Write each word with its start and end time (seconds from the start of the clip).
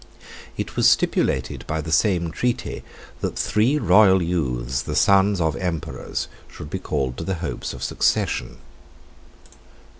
It 0.57 0.75
was 0.75 0.89
stipulated 0.89 1.63
by 1.67 1.79
the 1.79 1.91
same 1.91 2.31
treaty, 2.31 2.81
that 3.19 3.37
three 3.37 3.77
royal 3.77 4.19
youths, 4.23 4.81
the 4.81 4.95
sons 4.95 5.39
of 5.39 5.55
emperors, 5.57 6.27
should 6.47 6.71
be 6.71 6.79
called 6.79 7.17
to 7.17 7.23
the 7.23 7.35
hopes 7.35 7.71
of 7.71 7.81
the 7.81 7.85
succession. 7.85 8.57